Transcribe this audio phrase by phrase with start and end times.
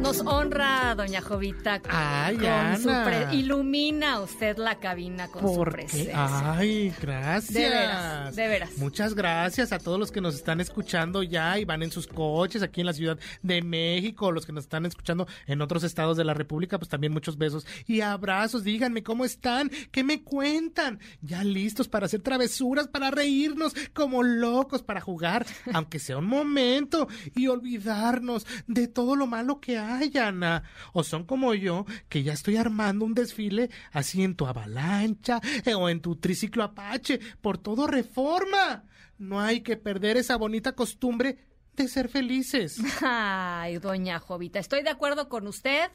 [0.00, 3.32] Nos honra, doña Jovita, Ay, Ana.
[3.32, 6.14] ilumina usted la cabina con su presencia.
[6.56, 7.52] Ay, gracias.
[7.52, 8.78] De veras, de veras.
[8.78, 12.62] Muchas gracias a todos los que nos están escuchando ya y van en sus coches
[12.62, 16.24] aquí en la Ciudad de México, los que nos están escuchando en otros estados de
[16.24, 18.64] la República, pues también muchos besos y abrazos.
[18.64, 21.00] Díganme cómo están, qué me cuentan.
[21.22, 27.08] Ya listos para hacer travesuras, para reírnos como locos, para jugar, aunque sea un momento,
[27.34, 30.62] y olvidarnos de todo lo malo que hay, Ana.
[30.92, 35.74] O son como yo, que ya estoy armando un desfile así en tu avalancha eh,
[35.74, 38.84] o en tu triciclo Apache, por todo reforma.
[39.18, 41.38] No hay que perder esa bonita costumbre
[41.74, 42.78] de ser felices.
[43.02, 45.90] Ay, doña Jovita, estoy de acuerdo con usted.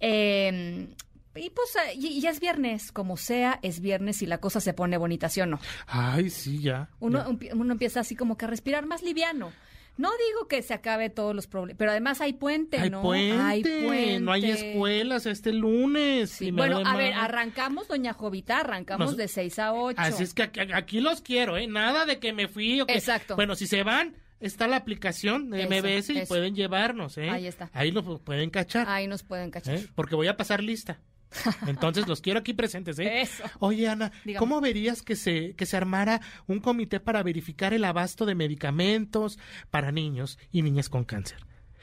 [0.00, 0.88] Eh,
[1.36, 4.96] y pues y, ya es viernes, como sea, es viernes y la cosa se pone
[4.96, 5.60] bonita, ¿sí o no?
[5.86, 6.88] Ay, sí, ya.
[6.98, 9.52] Uno, uno empieza así como que a respirar más liviano.
[9.96, 13.02] No digo que se acabe todos los problemas, pero además hay puente, hay ¿no?
[13.02, 14.20] Puente, hay puente.
[14.20, 16.38] No hay escuelas este lunes.
[16.52, 19.96] bueno, a ver, arrancamos, doña Jovita, arrancamos de 6 a 8.
[20.00, 20.42] Así es que
[20.74, 21.66] aquí, los quiero, ¿eh?
[21.66, 22.94] Nada de que me fui o que...
[22.94, 23.36] Exacto.
[23.36, 27.30] Bueno, si se van, está la aplicación de MBS y pueden llevarnos, ¿eh?
[27.30, 27.70] Ahí está.
[27.72, 28.88] Ahí nos pueden cachar.
[28.88, 29.76] Ahí nos pueden cachar.
[29.76, 29.86] ¿Eh?
[29.94, 31.00] Porque voy a pasar lista.
[31.66, 33.22] Entonces los quiero aquí presentes, ¿eh?
[33.22, 33.44] Eso.
[33.58, 38.26] Oye, Ana, ¿cómo verías que se, que se armara un comité para verificar el abasto
[38.26, 39.38] de medicamentos
[39.70, 41.38] para niños y niñas con cáncer?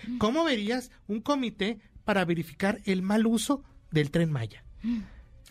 [0.07, 0.17] Mm.
[0.17, 4.63] ¿Cómo verías un comité para verificar el mal uso del tren Maya?
[4.81, 5.01] Mm.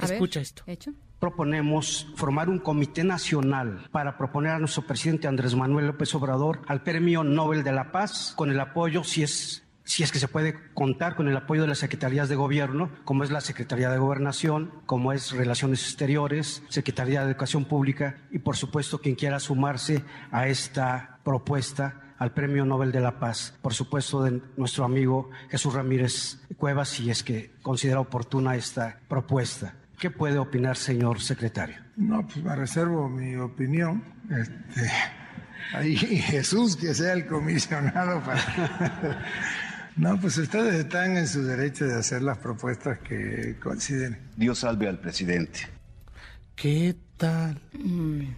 [0.01, 0.63] Escucha esto.
[0.67, 0.93] ¿Hecho?
[1.23, 6.83] proponemos formar un comité nacional para proponer a nuestro presidente Andrés Manuel López Obrador al
[6.83, 10.55] Premio Nobel de la Paz con el apoyo, si es si es que se puede
[10.73, 14.71] contar con el apoyo de las secretarías de gobierno, como es la Secretaría de Gobernación,
[14.87, 20.49] como es Relaciones Exteriores, Secretaría de Educación Pública y, por supuesto, quien quiera sumarse a
[20.49, 26.39] esta propuesta al Premio Nobel de la Paz, por supuesto, de nuestro amigo Jesús Ramírez
[26.57, 29.75] Cuevas, si es que considera oportuna esta propuesta.
[29.99, 31.77] ¿Qué puede opinar, señor secretario?
[31.97, 34.03] No, pues me reservo mi opinión.
[34.31, 34.91] Este,
[35.75, 38.41] ahí Jesús que sea el comisionado para...
[39.97, 44.19] No, pues ustedes están en su derecho de hacer las propuestas que consideren.
[44.37, 45.69] Dios salve al presidente.
[46.57, 47.61] ¿Qué tal?
[47.73, 48.29] Mm.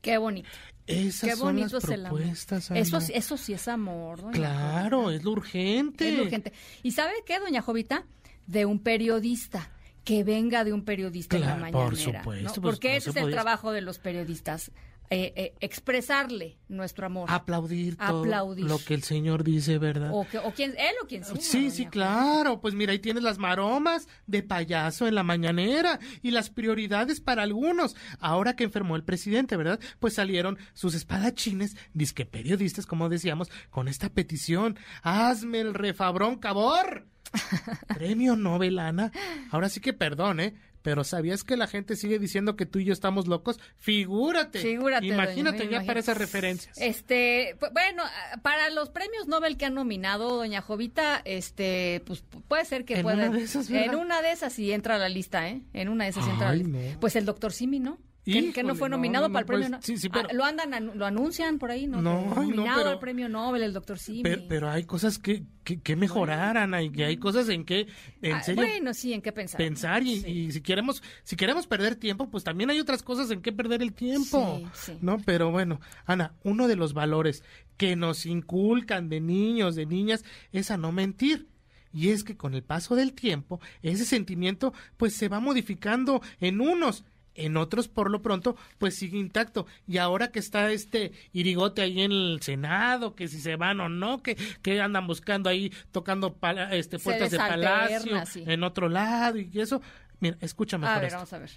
[0.00, 0.48] Qué bonito.
[0.86, 4.32] Esas Qué son las propuestas, Eso, eso sí es amor.
[4.32, 6.10] claro, es lo urgente.
[6.10, 6.52] Es lo urgente.
[6.82, 8.04] ¿Y sabe qué, doña Jovita?
[8.46, 9.70] De un periodista
[10.04, 11.84] que venga de un periodista en la mañanera.
[11.84, 12.60] Por supuesto.
[12.60, 14.72] Pues, Porque ese es el trabajo de los periodistas.
[15.12, 17.28] Eh, eh, expresarle nuestro amor.
[17.30, 20.10] Aplaudir todo lo que el Señor dice, ¿verdad?
[20.10, 21.36] O, que, o quien, él o quien sea.
[21.38, 22.60] Sí, sí, claro.
[22.62, 27.42] Pues mira, ahí tienes las maromas de payaso en la mañanera y las prioridades para
[27.42, 27.94] algunos.
[28.20, 29.80] Ahora que enfermó el presidente, ¿verdad?
[30.00, 34.78] Pues salieron sus espadachines, disque periodistas, como decíamos, con esta petición.
[35.02, 37.06] Hazme el refabrón cabor.
[37.94, 39.12] Premio Nobel, Ana.
[39.50, 40.54] Ahora sí que perdón, ¿eh?
[40.82, 43.60] Pero ¿sabías que la gente sigue diciendo que tú y yo estamos locos?
[43.76, 44.60] Figúrate.
[44.60, 45.06] Figúrate.
[45.06, 46.76] Imagínate ya para esas referencias.
[46.78, 48.02] Este, bueno,
[48.42, 53.02] para los premios Nobel que han nominado Doña Jovita, este, pues puede ser que ¿En
[53.02, 53.28] pueda.
[53.28, 55.62] Una de esas, en una de esas sí entra a la lista, ¿eh?
[55.72, 56.98] En una de esas entra a la lista.
[57.00, 57.98] Pues el doctor Simi, ¿no?
[58.24, 59.84] Que, no fue nominado para el premio Nobel.
[59.84, 62.00] Sí, sí, ah, lo andan, lo anuncian por ahí, ¿no?
[62.00, 64.22] no nominado al premio Nobel, el doctor Simi.
[64.22, 67.88] Pero, hay cosas que, que, mejorar, Ana, y que hay cosas en que,
[68.20, 68.62] en ah, serio.
[68.62, 69.58] Bueno, sí, en qué pensar.
[69.58, 73.52] Pensar, y, si queremos, si queremos perder tiempo, pues también hay otras cosas en que
[73.52, 74.62] perder el tiempo.
[75.00, 75.18] ¿No?
[75.18, 77.42] Pero bueno, Ana, uno de los valores
[77.76, 81.48] que nos inculcan de niños, de niñas, es a no mentir.
[81.92, 86.60] Y es que con el paso del tiempo, ese sentimiento pues se va modificando en
[86.60, 87.04] unos
[87.34, 89.66] en otros por lo pronto pues sigue intacto.
[89.86, 93.88] Y ahora que está este irigote ahí en el senado que si se van o
[93.88, 96.36] no que, que andan buscando ahí tocando
[96.70, 99.80] este puertas de palacio en otro lado y eso.
[100.20, 101.50] Mira escúchame a ver, vamos a ver.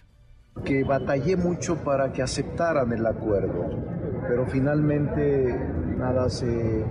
[0.64, 3.96] Que batallé mucho para que aceptaran el acuerdo
[4.28, 5.58] pero finalmente
[5.98, 6.86] nada se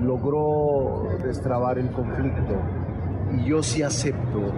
[0.00, 2.54] logró destrabar el conflicto.
[3.32, 4.52] Y yo sí acepto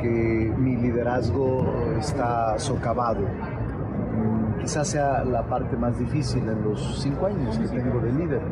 [0.00, 1.64] que mi liderazgo
[1.98, 3.22] está socavado.
[4.60, 8.42] Quizás sea la parte más difícil en los cinco años que tengo de líder.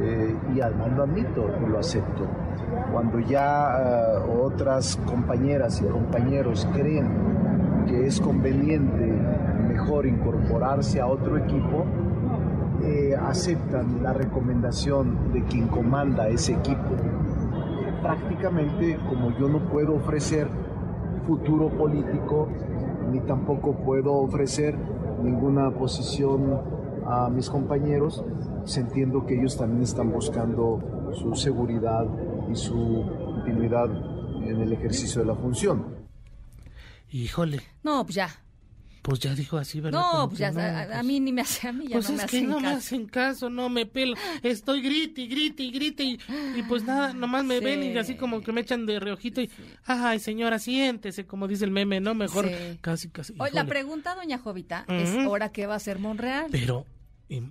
[0.00, 2.26] Eh, y además lo admito lo acepto.
[2.92, 7.08] Cuando ya eh, otras compañeras y compañeros creen
[7.86, 9.12] que es conveniente
[9.68, 11.84] mejor incorporarse a otro equipo,
[12.84, 16.96] eh, aceptan la recomendación de quien comanda ese equipo.
[18.02, 20.48] Prácticamente, como yo no puedo ofrecer
[21.26, 22.48] futuro político,
[23.10, 24.76] ni tampoco puedo ofrecer
[25.22, 26.60] ninguna posición
[27.06, 28.24] a mis compañeros,
[28.60, 32.06] pues entiendo que ellos también están buscando su seguridad
[32.50, 33.90] y su continuidad
[34.44, 35.84] en el ejercicio de la función.
[37.10, 37.60] Híjole.
[37.82, 38.28] No, pues ya.
[39.02, 40.00] Pues ya dijo así, ¿verdad?
[40.00, 41.94] No, pues que ya, no, a, a pues- mí ni me hace, a mí ya
[41.94, 42.76] Pues no es me que hacen no me caso.
[42.78, 44.14] hacen caso, no me pelo.
[44.44, 46.18] Estoy grite y grite y grite y,
[46.56, 47.64] y pues nada, nomás me Sí.
[47.64, 49.50] ven y así como que me echan de reojito y,
[49.86, 52.14] ay señora, siéntese, como dice el meme, ¿no?
[52.14, 52.78] Mejor Sí.
[52.80, 53.32] casi, casi.
[53.40, 53.64] Oye, la híjole.
[53.68, 56.46] pregunta, doña Jovita, es ahora qué va a hacer Monreal.
[56.52, 56.86] Pero,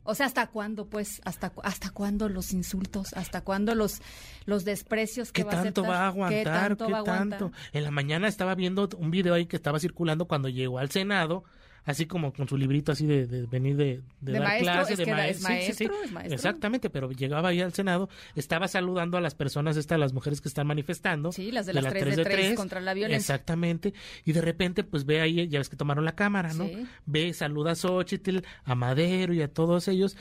[0.03, 1.21] O sea, ¿hasta cuándo, pues?
[1.25, 3.13] ¿Hasta, hasta cuándo los insultos?
[3.13, 4.01] ¿Hasta cuándo los,
[4.45, 6.37] los desprecios que ¿qué va a tanto va a aguantar?
[6.37, 7.39] ¿Qué tanto va a aguantar?
[7.39, 7.57] tanto?
[7.73, 11.43] En la mañana estaba viendo un video ahí que estaba circulando cuando llegó al Senado.
[11.83, 14.91] Así como con su librito así de, de venir de, de De dar maestro, clase,
[14.93, 15.83] es de que era- maes- es sí, sí, sí.
[15.87, 16.35] maestro, es maestro.
[16.35, 20.47] Exactamente, pero llegaba ahí al Senado, estaba saludando a las personas, estas, las mujeres que
[20.47, 21.31] están manifestando.
[21.31, 23.17] Sí, las de las tres de tres contra la violencia.
[23.33, 23.93] Exactamente.
[24.25, 26.69] Y de repente, pues ve ahí, ya ves que tomaron la cámara, ¿no?
[27.07, 30.15] Ve, saluda a Xochitl, a Madero y a todos ellos.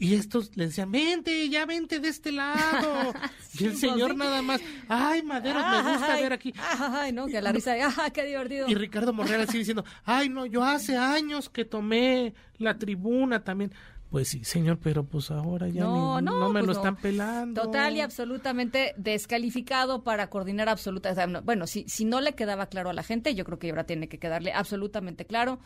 [0.00, 3.12] Y estos le decían, vente, ya vente de este lado.
[3.58, 4.16] y el pues señor sí.
[4.16, 6.54] nada más, ay, Madero, me gusta Ay, ver aquí.
[6.78, 8.68] Ay, no, que la risa, de, ajá, qué divertido.
[8.68, 13.72] Y Ricardo Monreal así diciendo, ay, no, yo hace años que tomé la tribuna también.
[14.10, 16.78] Pues sí, señor, pero pues ahora ya No, ni- no, me pues lo no.
[16.78, 17.60] están pelando.
[17.62, 21.10] Total y absolutamente descalificado para coordinar absoluta.
[21.10, 23.58] o sea, no- bueno, si, si no le quedaba claro a la gente, yo creo
[23.58, 25.58] que ahora tiene que quedarle absolutamente claro.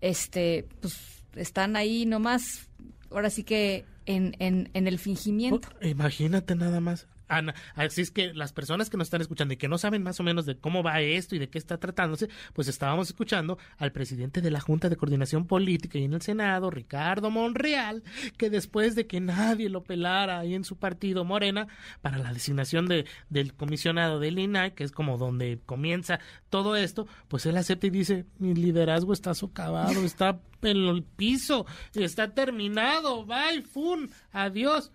[0.00, 0.96] Este, pues
[1.34, 2.68] están ahí nomás,
[3.10, 5.68] ahora sí que en, en, en el fingimiento.
[5.82, 7.06] Imagínate nada más.
[7.28, 10.18] Ana, así es que las personas que nos están escuchando y que no saben más
[10.20, 13.92] o menos de cómo va esto y de qué está tratándose, pues estábamos escuchando al
[13.92, 18.02] presidente de la Junta de Coordinación Política y en el Senado, Ricardo Monreal,
[18.36, 21.68] que después de que nadie lo pelara ahí en su partido Morena
[22.00, 26.20] para la designación de, del comisionado del INAI, que es como donde comienza
[26.50, 31.66] todo esto, pues él acepta y dice, mi liderazgo está socavado, está en el piso,
[31.94, 34.92] está terminado, bye, fun, adiós.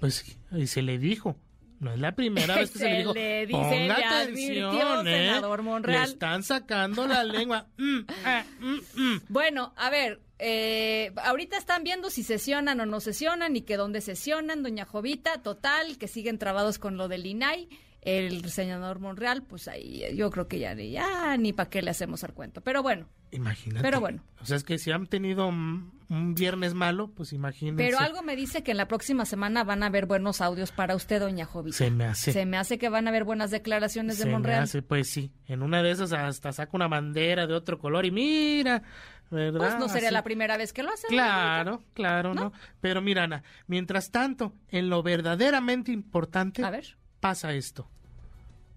[0.00, 1.36] Pues y se le dijo.
[1.80, 3.14] No es la primera vez que se, Se le dijo.
[3.14, 5.28] le dice, Ponga atención, ¿eh?
[5.28, 6.02] senador Monreal".
[6.02, 7.66] Le están sacando la lengua.
[7.78, 9.20] Mm, ah, mm, mm.
[9.28, 14.02] Bueno, a ver, eh, ahorita están viendo si sesionan o no sesionan y que dónde
[14.02, 17.68] sesionan, doña Jovita, total, que siguen trabados con lo del INAI.
[18.02, 22.22] El senador Monreal, pues ahí yo creo que ya, ya ni para qué le hacemos
[22.24, 22.60] al cuento.
[22.60, 23.82] Pero bueno, Imagínate.
[23.82, 24.22] Pero bueno.
[24.40, 27.82] O sea, es que si han tenido un, un viernes malo, pues imagínense.
[27.82, 30.96] pero algo me dice que en la próxima semana van a haber buenos audios para
[30.96, 31.76] usted, doña Jovita.
[31.76, 32.32] Se me hace.
[32.32, 34.64] Se me hace que van a haber buenas declaraciones de Se me Monreal.
[34.64, 35.30] hace, pues sí.
[35.46, 38.82] En una de esas hasta saca una bandera de otro color y mira,
[39.30, 39.58] ¿verdad?
[39.60, 40.14] Pues no sería Así.
[40.14, 41.06] la primera vez que lo hace.
[41.08, 42.52] doña Claro, claro, ¿no?
[42.80, 46.96] Pero mira, Ana, mientras tanto, en lo verdaderamente importante, A ver.
[47.20, 47.88] pasa esto.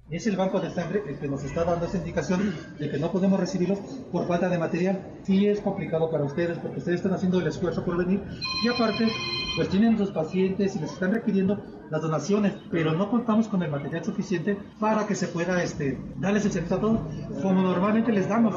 [0.09, 3.11] Es el banco de sangre el que nos está dando esa indicación de que no
[3.11, 3.79] podemos recibirlo
[4.11, 5.01] por falta de material.
[5.23, 8.21] Sí es complicado para ustedes porque ustedes están haciendo el esfuerzo por venir
[8.63, 9.07] y aparte
[9.55, 13.71] pues tienen sus pacientes y les están requiriendo las donaciones, pero no contamos con el
[13.71, 16.99] material suficiente para que se pueda este, darles el servicio a todos
[17.41, 18.55] como normalmente les damos.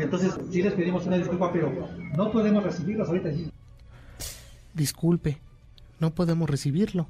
[0.00, 1.72] Entonces sí les pedimos una disculpa, pero
[2.16, 3.32] no podemos recibirlos ahorita.
[3.32, 3.50] sí.
[4.74, 5.38] Disculpe,
[6.00, 7.06] no podemos recibirlo.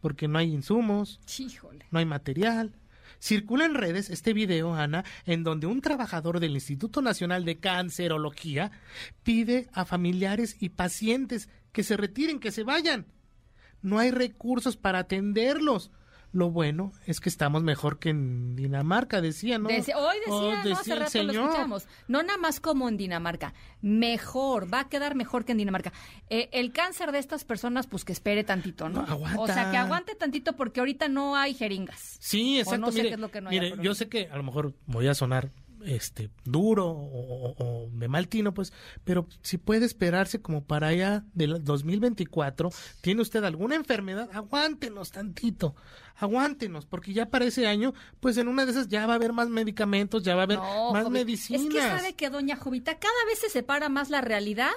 [0.00, 1.84] Porque no hay insumos, Híjole.
[1.90, 2.72] no hay material.
[3.20, 8.72] Circula en redes este video, Ana, en donde un trabajador del Instituto Nacional de Cancerología
[9.22, 13.06] pide a familiares y pacientes que se retiren, que se vayan.
[13.82, 15.90] No hay recursos para atenderlos.
[16.32, 19.68] Lo bueno es que estamos mejor que en Dinamarca, decía, ¿no?
[19.68, 20.78] Deci- hoy Oh, decía, ¿no?
[20.78, 21.88] Hace rato lo escuchamos.
[22.06, 23.52] No nada más como en Dinamarca.
[23.82, 25.92] Mejor, va a quedar mejor que en Dinamarca.
[26.28, 29.02] Eh, el cáncer de estas personas, pues que espere tantito, ¿no?
[29.04, 29.42] No.
[29.42, 32.16] O sea, que aguante tantito porque ahorita no hay jeringas.
[32.20, 32.78] Sí, O exacto.
[32.80, 34.42] no sé mire, qué es lo que no haya, mire, yo sé que a lo
[34.44, 35.50] mejor voy a sonar
[35.86, 38.72] este duro o, o- o de mal tino, pues,
[39.04, 42.70] pero si puede esperarse como para allá del 2024,
[43.00, 45.74] tiene usted alguna enfermedad, aguántenos tantito,
[46.16, 49.32] aguántenos, porque ya para ese año, pues en una de esas ya va a haber
[49.32, 51.62] más medicamentos, ya va a haber No, más medicinas.
[51.62, 54.70] Es que sabe que doña Jovita cada vez se separa más la realidad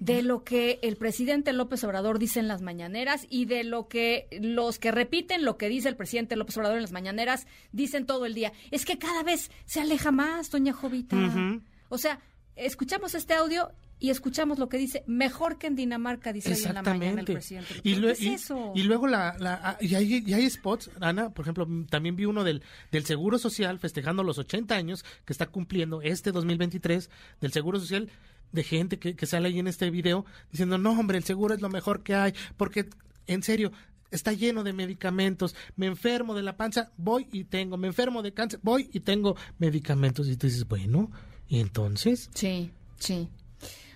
[0.00, 4.26] de lo que el presidente López Obrador dice en las mañaneras y de lo que
[4.40, 8.26] los que repiten lo que dice el presidente López Obrador en las mañaneras dicen todo
[8.26, 8.52] el día.
[8.70, 11.16] Es que cada vez se aleja más, doña Jovita.
[11.88, 12.20] O sea,
[12.56, 13.70] escuchamos este audio
[14.00, 17.26] y escuchamos lo que dice, mejor que en Dinamarca, dice hoy en la mañana el
[17.26, 17.74] presidente.
[17.84, 18.72] Y, ¿Qué es y- eso?
[18.74, 22.24] y luego la, la- ah, y hay, y hay spots, Ana, por ejemplo, también vi
[22.26, 27.08] uno del, del Seguro Social festejando los 80 años que está cumpliendo este 2023
[27.40, 28.10] del Seguro Social
[28.52, 31.60] de gente que, que sale ahí en este video diciendo, no, hombre, el seguro es
[31.60, 32.88] lo mejor que hay, porque
[33.26, 33.72] en serio,
[34.10, 38.32] está lleno de medicamentos, me enfermo de la panza, voy y tengo, me enfermo de
[38.32, 40.28] cáncer, voy y tengo medicamentos.
[40.28, 41.10] Y tú dices, bueno,
[41.48, 42.30] ¿y entonces?
[42.34, 43.28] Sí, sí.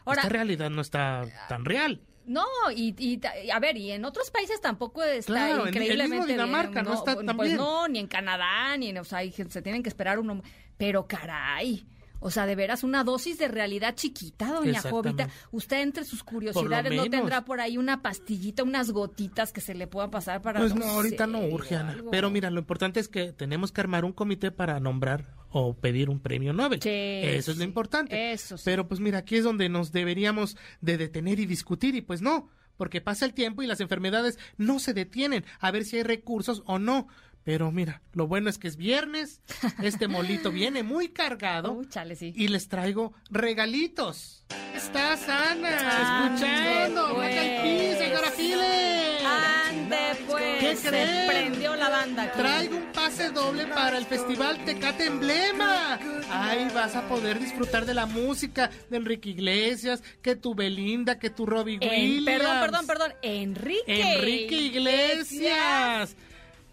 [0.05, 2.01] Ahora, Esta realidad no está tan real.
[2.27, 3.21] No, y, y
[3.53, 6.85] a ver, y en otros países tampoco está Claro, en- el mismo increíblemente Dinamarca bien,
[6.85, 7.57] no está tan Pues bien.
[7.59, 10.43] no, ni en Canadá, ni en, o sea, hay gente- se tienen que esperar uno,
[10.77, 11.87] pero caray.
[12.21, 14.81] O sea, de veras, una dosis de realidad chiquita, doña.
[14.83, 15.29] Jovita.
[15.53, 19.87] Usted entre sus curiosidades no tendrá por ahí una pastillita, unas gotitas que se le
[19.87, 20.61] puedan pasar para...
[20.61, 21.93] Pues no, ahorita sé, no urge, Ana.
[21.93, 22.11] algo.
[22.11, 26.11] Pero mira, lo importante es que tenemos que armar un comité para nombrar o pedir
[26.11, 26.83] un premio Nobel.
[26.83, 28.33] Sí, Eso es lo importante.
[28.33, 28.63] Eso sí.
[28.65, 32.51] Pero pues mira, aquí es donde nos deberíamos de detener y discutir y pues no,
[32.77, 36.63] porque pasa el tiempo y las enfermedades no se detienen a ver si hay recursos
[36.67, 37.09] o no.
[37.45, 39.41] Pero mira, lo bueno es que es viernes,
[39.83, 42.33] este molito viene muy cargado Uy, chale, sí.
[42.37, 44.45] y les traigo regalitos.
[44.75, 46.27] ¿Estás, Ana?
[46.27, 47.15] Ande, Escuchando.
[47.15, 47.35] pues.
[47.35, 49.23] Peas, Señora Giles.
[49.27, 50.59] Ande, pues.
[50.61, 51.27] ¿Qué se creen?
[51.29, 52.39] prendió la banda aquí.
[52.39, 55.99] Traigo un pase doble para el Festival Tecate Emblema.
[56.31, 61.31] Ahí vas a poder disfrutar de la música de Enrique Iglesias, que tu Belinda, que
[61.31, 62.25] tu Robbie En- Williams.
[62.39, 63.13] perdón, perdón, perdón.
[63.23, 64.13] Enrique.
[64.13, 66.15] Enrique Iglesias.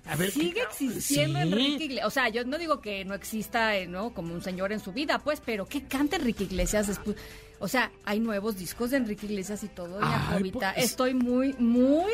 [0.07, 1.45] A ver, Sigue ¿qué- existiendo Sí.
[1.47, 2.07] Enrique Iglesias.
[2.07, 4.13] O sea, yo no digo que no exista, eh, ¿no?
[4.13, 7.15] Como un señor en su vida, pues, pero ¿qué canta Enrique Iglesias después?
[7.59, 10.65] O sea, hay nuevos discos de Enrique Iglesias y todo, Ay, pues.
[10.77, 12.11] Estoy muy, muy...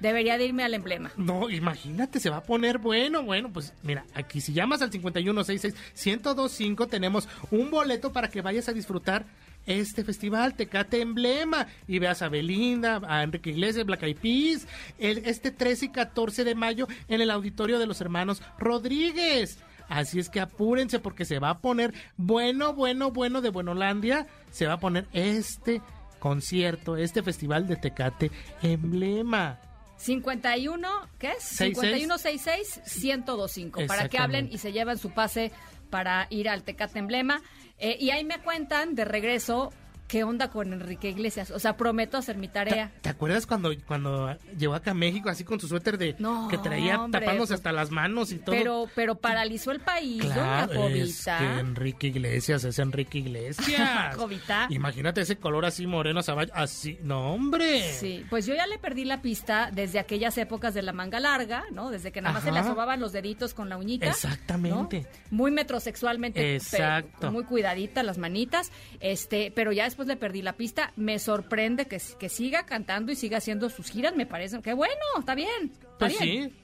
[0.00, 1.12] Debería de irme al emblema.
[1.16, 6.88] No, imagínate, se va a poner bueno, bueno, pues mira, aquí si llamas al 5166-1025
[6.88, 9.26] tenemos un boleto para que vayas a disfrutar
[9.66, 14.66] este festival Tecate Emblema y veas a Belinda, a Enrique Iglesias, Black Eyed Peas,
[14.98, 19.58] el, este 13 y 14 de mayo en el auditorio de los hermanos Rodríguez.
[19.88, 24.66] Así es que apúrense porque se va a poner bueno, bueno, bueno de Buenolandia, se
[24.66, 25.82] va a poner este
[26.18, 28.30] concierto, este festival de Tecate
[28.62, 29.58] Emblema.
[30.02, 30.88] 51,
[31.18, 31.44] ¿qué es?
[31.44, 32.80] 66.
[32.84, 33.86] 5166-1025.
[33.86, 35.52] Para que hablen y se lleven su pase
[35.92, 37.42] para ir al Tecate Emblema.
[37.78, 39.70] Eh, y ahí me cuentan de regreso
[40.12, 41.50] qué onda con Enrique Iglesias.
[41.52, 42.92] O sea, prometo hacer mi ¿Te, tarea.
[43.00, 46.58] te acuerdas cuando, cuando llegó acá a México así con su suéter de No, que
[46.58, 48.54] traía hombre, tapándose pues, hasta las manos y todo?
[48.54, 54.14] Pero, pero paralizó el país, claro, doña es que Enrique Iglesias es Enrique Iglesias.
[54.16, 54.66] Jovita.
[54.68, 57.90] Imagínate ese color así moreno, saballo, así, no hombre.
[57.94, 61.64] Sí, pues yo ya le perdí la pista desde aquellas épocas de la manga larga,
[61.72, 61.90] ¿no?
[61.90, 64.10] Desde que nada más se le asobaban los deditos con la uñita.
[64.10, 65.06] Exactamente.
[65.30, 65.36] ¿no?
[65.38, 66.56] Muy metrosexualmente.
[66.56, 67.12] Exacto.
[67.18, 68.70] pero Muy cuidadita las manitas.
[69.00, 70.92] Este, pero ya después le perdí la pista.
[70.96, 74.14] Me sorprende que, que siga cantando y siga haciendo sus giras.
[74.16, 75.70] Me parece que bueno, está bien.
[75.72, 76.50] Está Pues bien.
[76.50, 76.56] sí.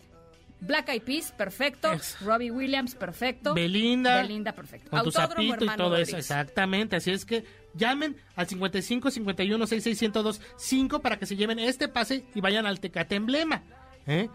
[0.61, 1.88] Black Eyed Peas, perfecto.
[2.21, 3.54] Robbie Williams, perfecto.
[3.54, 4.23] Belinda.
[4.23, 4.90] Belinda, perfecto.
[4.90, 6.97] Con tu sapito y todo eso, exactamente.
[6.97, 11.87] Así es que llamen al 55 51 66 1025 5 para que se lleven este
[11.87, 13.62] pase y vayan al Tecate Emblema.
[14.09, 14.28] ¿eh?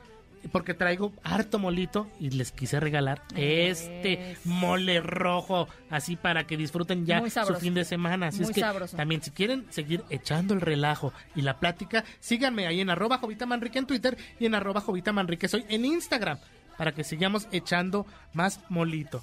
[0.51, 7.05] Porque traigo harto molito y les quise regalar este mole rojo, así para que disfruten
[7.05, 8.27] ya su fin de semana.
[8.27, 8.97] Así Muy es que sabroso.
[8.97, 13.45] también si quieren seguir echando el relajo y la plática, síganme ahí en arroba Jovita
[13.45, 16.37] Manrique en Twitter y en arroba Jovita Manrique soy en Instagram
[16.77, 19.21] para que sigamos echando más molito.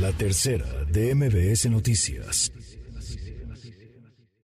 [0.00, 2.52] La tercera de MBS Noticias.